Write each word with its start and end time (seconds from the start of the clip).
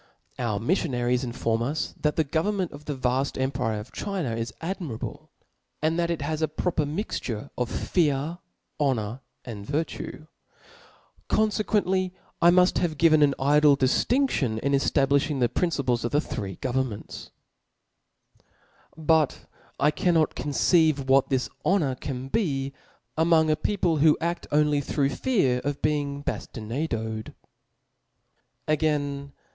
Our 0.39 0.57
miffionaries 0.59 1.23
inform 1.23 1.61
us 1.61 1.93
that 2.01 2.15
the 2.15 2.23
government 2.23 2.71
of 2.71 2.85
the 2.85 2.95
vaft 2.95 3.39
empire 3.39 3.79
of 3.79 3.91
China 3.91 4.35
is 4.35 4.51
admirable, 4.59 5.29
and 5.79 5.99
that 5.99 6.09
it 6.09 6.23
has 6.23 6.41
a 6.41 6.47
proper 6.47 6.87
mixture 6.87 7.51
of 7.55 7.69
fear, 7.69 8.39
honor, 8.79 9.21
and 9.45 9.63
vir 9.63 9.83
tue. 9.83 10.27
Confequently 11.29 12.13
I 12.41 12.49
muft 12.49 12.79
have 12.79 12.97
given 12.97 13.21
an 13.21 13.35
idle 13.37 13.77
diftindion, 13.77 14.57
in 14.61 14.71
eftabliftiing 14.71 15.39
the 15.39 15.47
principles 15.49 16.03
of 16.03 16.11
the 16.11 16.19
three 16.19 16.55
government?. 16.55 17.29
But 18.97 19.45
I 19.79 19.91
cannot 19.91 20.33
conceive 20.33 21.07
what 21.09 21.29
this 21.29 21.47
honor 21.63 21.93
can 21.93 22.27
be 22.27 22.73
among 23.15 23.51
a 23.51 23.55
people, 23.55 23.97
who 23.97 24.17
aft 24.19 24.47
only 24.51 24.81
through 24.81 25.09
fear 25.11 25.59
of 25.63 25.79
be 25.83 25.99
ing 25.99 26.23
baftinaded 26.23 27.35
*. 28.67 28.67
Again 28.67 29.33